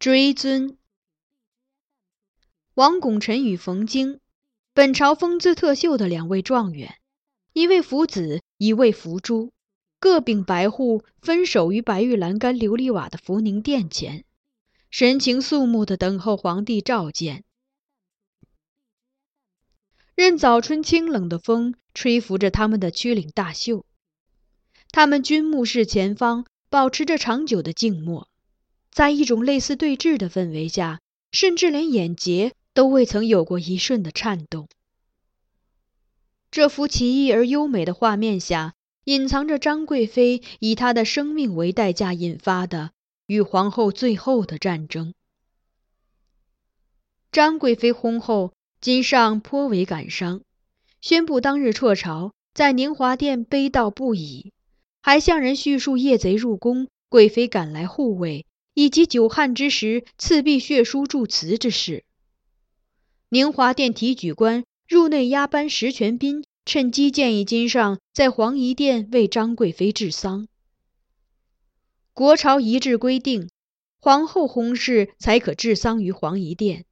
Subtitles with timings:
[0.00, 0.78] 追尊，
[2.72, 4.18] 王拱辰与冯京，
[4.72, 6.94] 本朝风姿特秀的两位状元，
[7.52, 9.52] 一位福子，一位福珠，
[9.98, 14.24] 各秉白户，分守于白玉栏杆琉璃瓦的福宁殿前，
[14.90, 17.44] 神情肃穆地等候皇帝召见。
[20.14, 23.84] 任早春清冷的风吹拂着他们的曲领大袖，
[24.92, 28.29] 他们均目视前方，保持着长久的静默。
[28.90, 31.00] 在一种类似对峙的氛围下，
[31.32, 34.68] 甚至连眼睫都未曾有过一瞬的颤动。
[36.50, 38.74] 这幅奇异而优美的画面下，
[39.04, 42.90] 隐藏着张贵妃以她的生命为代价引发的
[43.26, 45.14] 与皇后最后的战争。
[47.30, 50.40] 张贵妃薨后，金上颇为感伤，
[51.00, 54.52] 宣布当日辍朝，在宁华殿悲悼不已，
[55.00, 58.44] 还向人叙述夜贼入宫，贵妃赶来护卫。
[58.74, 62.04] 以及久旱之时赐碧血书祝词之事。
[63.28, 70.48] 宁华殿提举官入内押班石全斌，趁机建议金上在皇仪殿为张贵妃治丧。
[72.12, 73.48] 国朝一致规定，
[74.00, 76.84] 皇后薨逝才可治丧于皇仪殿。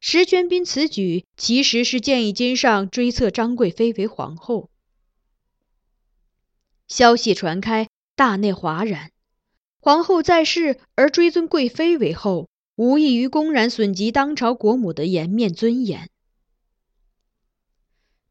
[0.00, 4.70] 石全斌此举其实是建议金上追册张贵妃为皇后。
[6.86, 9.12] 消息传开，大内哗然。
[9.80, 16.10] 皇后在世而追尊贵妃为后，无异于公然损及当朝国母的颜面尊严。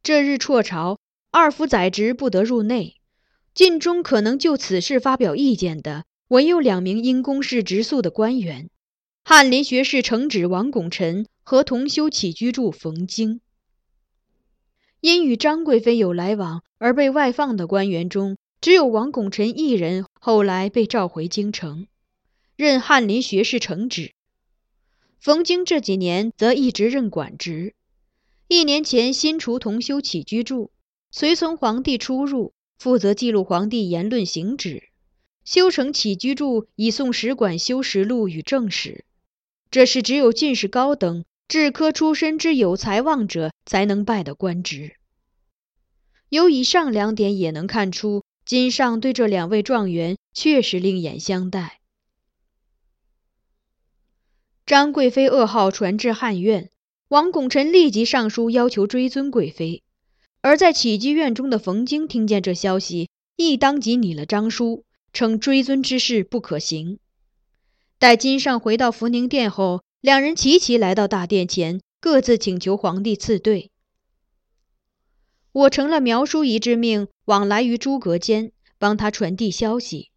[0.04, 1.00] 这日辍朝，
[1.32, 2.96] 二府宰执不得入内，
[3.54, 8.70] 晋中可能就此事发表意见的，唯有两名因公事直诉的官员：
[9.24, 13.42] 翰林学士承旨王拱辰和同修起居注冯京。
[15.00, 21.88] 因与张贵妃有来往而被外放的官员中，只有王拱辰一人后来被召回京城，
[22.58, 24.12] 任翰林学士承旨。
[25.22, 27.76] 冯京这几年则一直任管职。
[28.50, 30.70] 一年前新除同修起居注，
[31.12, 34.90] 随从皇帝出入，负责记录皇帝言论行止。
[35.46, 39.06] 修成起居注以送使馆修实录与正史。
[39.72, 44.98] 这是只有进士高等、治科出身之有才望者才能拜的官职。
[46.28, 48.26] 由以上两点也能看出。
[48.48, 51.82] 金上对这两位状元确实另眼相待。
[54.66, 56.70] 张贵妃噩耗传至翰院，
[57.10, 59.84] 王拱辰立即上书要求追尊贵妃。
[60.40, 67.00] 而在起居院中的冯京听见这消息，亦当即拟了章书，称追尊之事不可行。
[68.00, 73.72] 待金上回到福宁殿后，两人齐齐来到大殿前，各自请求皇帝赐对。
[75.58, 80.12] 我成了苗叔仪之命，往来于诸阁间，帮他传递消息。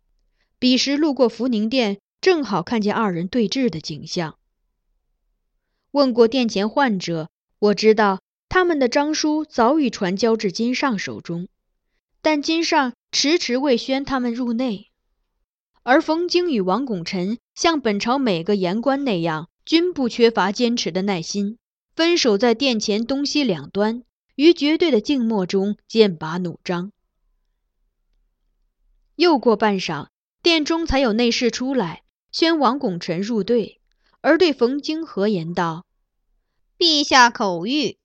[0.58, 4.36] 彼时路过福宁殿，正好看见二人对峙的景象。
[5.92, 8.20] 问过殿前患者，我知道
[8.50, 11.48] 他们的章书早已传交至金上手中，
[12.20, 14.88] 但金上迟迟未宣他们入内。
[15.82, 21.56] 而冯京与王拱辰像本朝每个言官那样，均不缺乏坚持的耐心，
[21.96, 24.02] 分守在殿前东西两端，
[24.34, 26.92] 于绝对的静默中剑拔弩张。
[29.16, 30.08] 又过半晌，
[30.42, 33.80] 殿中才有内侍出来，宣王拱辰入队，
[34.22, 35.84] 而对冯京和言道
[36.78, 37.96] ：“陛下口谕，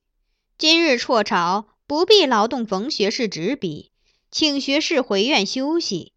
[0.58, 3.90] 今日辍朝，不必劳动冯学士执笔，
[4.30, 6.12] 请学士回院休息。”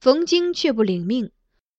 [0.00, 1.30] 冯京却不领命，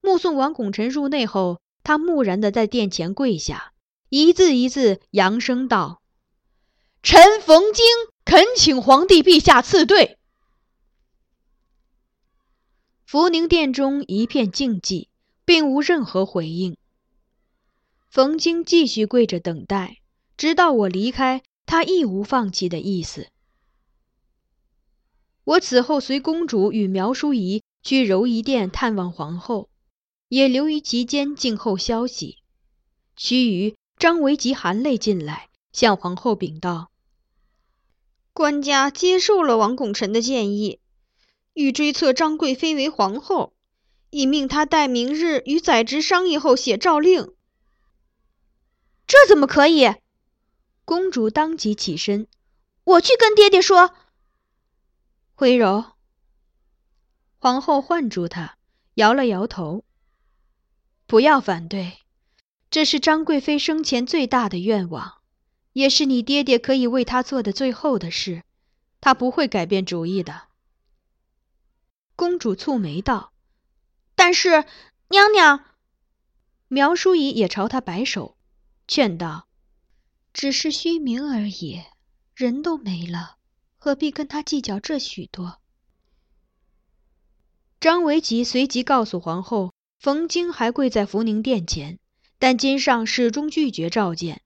[0.02, 3.74] 目送王拱辰入内后，他木然地在殿前跪下，
[4.10, 6.01] 一字一字扬声道
[7.04, 7.86] ：“臣冯京
[8.26, 10.18] 恳请皇帝陛下赐对。”
[13.06, 15.08] 福宁殿中一片静寂，
[15.46, 16.78] 并无任何回应。
[18.10, 19.98] 冯京继续跪着等待，
[20.38, 23.28] 直到我离开，他亦无放弃的意思。
[25.44, 27.64] 我此后随公主与苗淑仪。
[27.84, 29.68] 去柔仪殿探望皇后，
[30.28, 32.38] 也留于其间静候消息。
[33.16, 36.91] 须臾，张维吉含泪进来，向皇后禀道
[38.42, 40.80] ：“官家接受了王拱辰的建议，
[41.54, 43.54] 欲追册张贵妃为皇后，
[44.10, 47.36] 已命他待明日与宰执商议后写诏令。”
[49.06, 49.94] 这怎么可以？
[50.86, 52.26] 公主当即起身
[52.84, 53.94] ：“我去跟爹爹说。”
[55.36, 55.86] 徽柔。
[57.38, 58.58] 皇后唤住他，
[58.96, 59.86] 摇了摇头
[61.06, 62.00] ：“不要反对，
[62.72, 65.21] 这是张贵妃生前最大的愿望，
[65.74, 68.44] 也是你爹爹可以为他做的最后的事，
[69.00, 70.44] 他不会改变主意的。”
[72.16, 73.34] 公主蹙眉道
[74.16, 74.66] ：“但是，
[75.10, 75.66] 娘娘。”
[76.68, 78.38] 苗淑仪也朝她摆手，
[78.88, 79.48] 劝道
[80.32, 81.82] ：“只是虚名而已，
[82.36, 83.38] 人都没了，
[83.76, 85.60] 何必跟他计较这许多？”
[87.82, 91.98] 张维吉随即告诉皇后，冯京还跪在福宁殿前，
[92.38, 94.42] 但金上始终拒绝召见。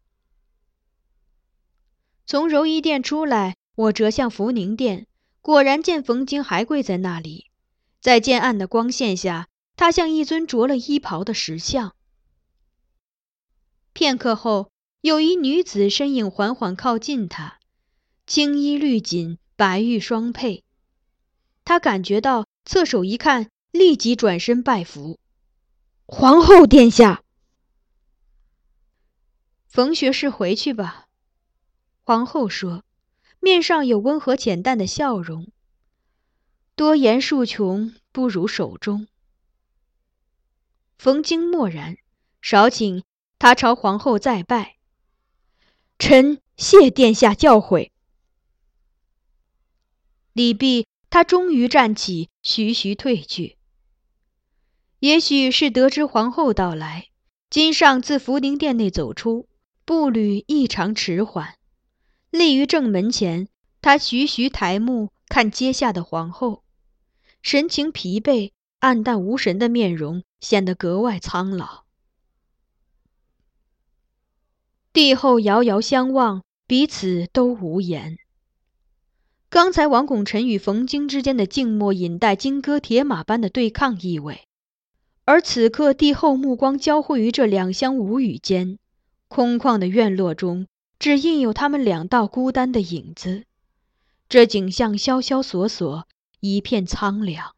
[2.26, 5.08] 从柔仪殿出来，我折向福宁殿，
[5.42, 7.52] 果然见冯京还跪在那里，
[8.02, 11.96] 在渐暗的光线下，他像一尊着了衣袍的石像。
[13.94, 17.60] 片刻后，有一女子身影缓缓靠近他，
[18.26, 20.64] 青衣绿锦，白玉双佩，
[21.64, 22.46] 他感觉到。
[22.68, 25.20] 侧手一看，立即转身拜服。
[26.08, 27.22] 皇后殿下，
[29.68, 31.05] 冯学士回去吧。
[32.08, 32.84] 皇后说，
[33.40, 35.48] 面上有温和浅淡的笑容。
[36.76, 39.08] 多言数穷，不如守中。
[41.00, 41.98] 冯京默然，
[42.44, 43.02] 少顷，
[43.40, 44.76] 他朝皇后再拜。
[45.98, 47.90] 臣谢殿下教诲。
[50.34, 50.86] 礼毕。
[51.10, 53.58] 他终于站起，徐徐退去。
[55.00, 57.08] 也许是得知皇后到来，
[57.50, 59.48] 金上自福宁殿内走出，
[59.86, 61.56] 步履异常迟缓，
[62.38, 63.48] 立于正门前。
[63.82, 66.64] 他徐徐抬目看阶下的皇后，
[67.44, 71.84] 神情疲惫、暗淡无神的面容显得格外苍老。
[74.92, 78.18] 帝后遥遥相望，彼此都无言。
[79.50, 84.46] 刚才王拱辰与冯京之间的静默，引带金戈铁马般的对抗意味；
[85.26, 88.80] 而此刻帝后目光交汇于这两厢无语间，
[89.28, 90.66] 空旷的院落中
[91.00, 93.46] 只印有他们两道孤单的影子。
[94.28, 96.08] 这景象萧萧索索，
[96.40, 97.56] 一片苍凉。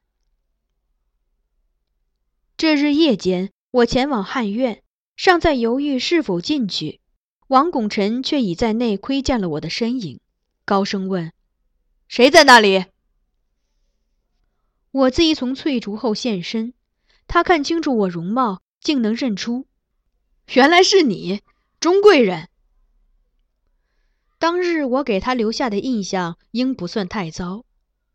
[2.58, 4.84] 这日夜间，我前往汉院，
[5.16, 7.00] 尚在犹豫是否进去，
[7.48, 10.20] 王拱辰却已在内窥见了我的身影，
[10.66, 11.32] 高声问。
[12.08, 12.86] 谁在那里？
[14.92, 16.74] 我自一从翠竹后现身，
[17.28, 19.68] 他看清楚我容貌，竟能认出，
[20.54, 21.42] 原来是你，
[21.80, 22.50] 钟贵人。
[24.40, 27.66] 当日我给他留下的印象应不算太糟，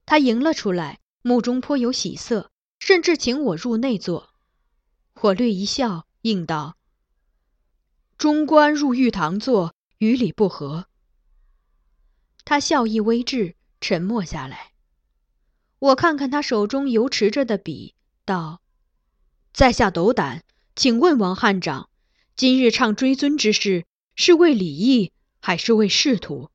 [0.06, 4.30] 他迎了出来，目中颇有喜色，甚至请我入内坐。
[5.20, 6.76] 我略一笑，应道
[8.18, 10.86] ：“中官入玉堂坐，与礼不合。”
[12.44, 13.56] 他笑意微滞。
[13.84, 14.70] 沉默下来，
[15.80, 18.60] 我看看他手中犹持着的笔，道
[19.52, 20.44] ：“在下斗胆，
[20.76, 21.90] 请问王汉长，
[22.36, 25.10] 今日唱追尊之事，是为礼义，
[25.42, 26.48] 还是为仕途？”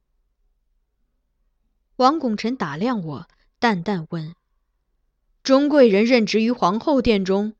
[1.97, 3.27] 王拱辰打量我，
[3.59, 4.33] 淡淡问
[5.43, 7.53] ：“钟贵人任职于皇后殿中？”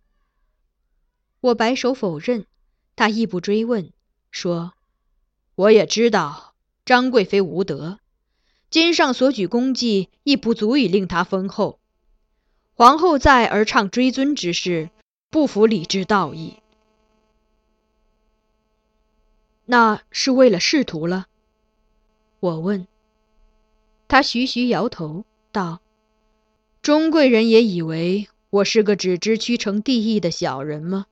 [1.42, 2.48] 我摆手否认，
[2.96, 3.92] 他亦不追问，
[4.32, 4.74] 说
[5.54, 8.00] ：“我也知道张贵妃无德。”
[8.70, 11.80] 今上所举功绩亦不足以令她封后。
[12.74, 14.90] 皇后在而倡追尊之事，
[15.30, 16.62] 不符礼制道义。
[19.70, 21.28] 那是为了仕途了？
[22.40, 22.88] 我问。
[24.08, 25.82] 他徐徐摇头道
[26.82, 31.08] ：“钟贵人也以为我是个只知屈成帝意的小人吗？”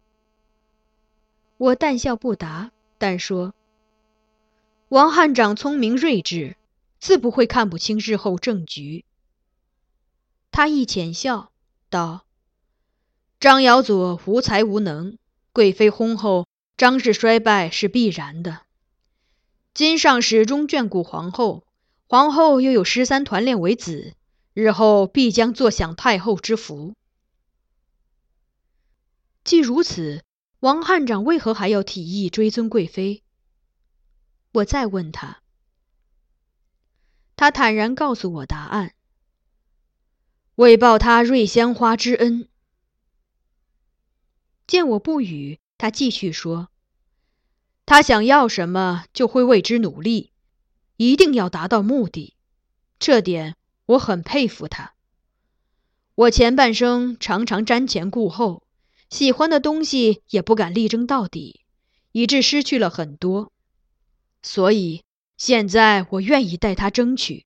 [1.57, 3.53] 我淡笑不答，但说
[4.87, 6.55] ：“王汉长聪明睿智，
[6.97, 9.03] 自不会看不清日后政局。”
[10.49, 11.51] 他一浅笑
[11.89, 12.23] 道
[13.37, 15.17] ：“张瑶佐无才无能，
[15.51, 16.47] 贵妃薨后。”
[16.77, 18.61] 张氏衰败是必然的。
[19.73, 21.65] 金上始终眷顾皇后，
[22.07, 24.13] 皇后又有十三团练为子，
[24.53, 26.93] 日后必将坐享太后之福。
[29.43, 30.23] 既如此，
[30.59, 33.23] 王汉长为何还要提议追尊贵妃？
[34.53, 35.41] 我再问他，
[37.35, 38.95] 他坦然告诉我答案：
[40.55, 42.49] 为报他瑞香花之恩。
[44.67, 45.59] 见我不语。
[45.77, 46.69] 他继续说
[47.85, 50.31] ：“他想要什么，就会为之努力，
[50.97, 52.33] 一定要达到目的。
[52.97, 53.55] 这点
[53.87, 54.93] 我很佩服他。
[56.15, 58.63] 我前半生常常瞻前顾后，
[59.09, 61.61] 喜欢的东西也不敢力争到底，
[62.13, 63.51] 以致失去了很多。
[64.41, 65.03] 所以
[65.37, 67.45] 现在我愿意代他争取，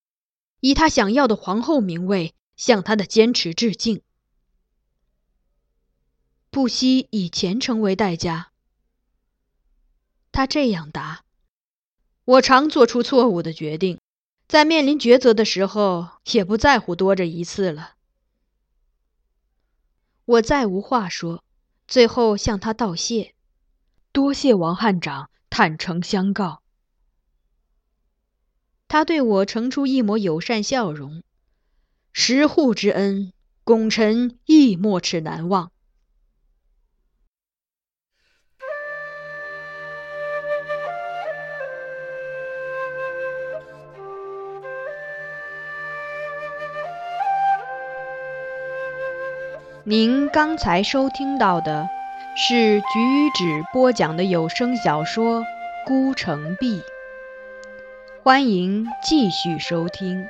[0.60, 4.02] 以他想要的皇后名位，向他的坚持致敬。”
[6.52, 8.52] 不惜以前程为代价。
[10.32, 11.24] 他这样答
[12.26, 14.00] ：“我常做出错误的决定，
[14.48, 17.96] 在面临抉择的时候，也不在乎多这一次了。”
[20.26, 21.44] 我再无话说，
[21.88, 23.34] 最后向他道谢
[24.12, 26.62] ：“多谢王汉长坦诚相告。”
[28.88, 31.22] 他对我呈出一抹友善笑容
[32.12, 35.72] ：“十户之恩，功臣亦莫齿难忘。”
[49.90, 51.90] 您刚才收听到的
[52.36, 52.86] 是菊
[53.34, 55.42] 止播讲的有声小说
[55.84, 56.82] 《孤城闭》，
[58.22, 60.28] 欢迎继续收听。